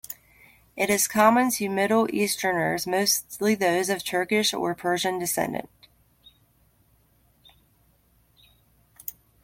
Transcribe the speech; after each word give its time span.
It 0.75 0.89
is 0.89 1.07
common 1.07 1.51
to 1.51 1.69
Middle 1.69 2.09
Easterners, 2.11 2.87
mostly 2.87 3.53
those 3.53 3.87
of 3.87 4.03
Turkish 4.03 4.51
or 4.51 4.73
Persian 4.73 5.19
descent. 5.19 5.69